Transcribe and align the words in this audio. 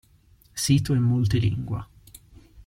Sito 0.63 0.95
in 0.95 1.03
multilingua. 1.03 1.87